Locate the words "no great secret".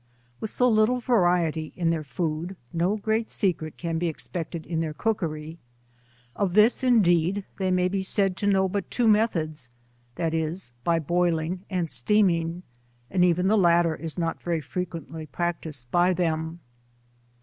2.73-3.77